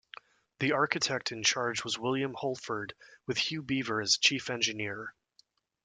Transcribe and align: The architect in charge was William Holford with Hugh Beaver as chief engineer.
The 0.57 0.71
architect 0.71 1.31
in 1.31 1.43
charge 1.43 1.83
was 1.83 1.99
William 1.99 2.33
Holford 2.33 2.95
with 3.27 3.37
Hugh 3.37 3.61
Beaver 3.61 4.01
as 4.01 4.17
chief 4.17 4.49
engineer. 4.49 5.13